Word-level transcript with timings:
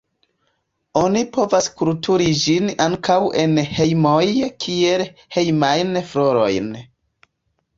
Oni 1.01 1.21
povas 1.35 1.67
kulturi 1.81 2.29
ĝin 2.45 2.71
ankaŭ 2.87 3.19
en 3.43 3.53
hejmoj 3.75 4.25
kiel 4.65 5.05
hejmajn 5.37 5.93
florojn. 6.15 6.73